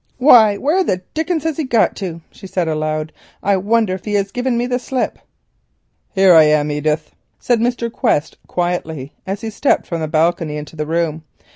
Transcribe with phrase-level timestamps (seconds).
[0.17, 3.13] "Why, where the dickens has he got to?" she said aloud;
[3.43, 5.19] "I wonder if he has given me the slip?"
[6.15, 7.91] "Here I am, Edith," said Mr.
[7.91, 11.21] Quest quietly, as he stepped from the balcony into the room.